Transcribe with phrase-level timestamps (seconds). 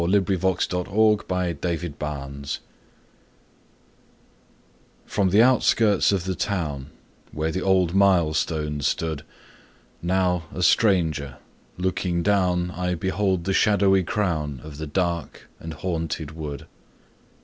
[0.01, 2.59] Henry Wadsworth Longfellow Changed
[5.05, 6.87] FROM the outskirts of the town,
[7.31, 9.21] Where of old the mile stone stood,
[10.01, 11.37] Now a stranger,
[11.77, 16.65] looking down I behold the shadowy crown Of the dark and haunted wood.